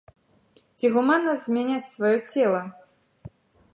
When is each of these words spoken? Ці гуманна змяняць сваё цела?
Ці 0.77 0.85
гуманна 0.95 1.35
змяняць 1.43 1.91
сваё 1.93 2.17
цела? 2.33 2.61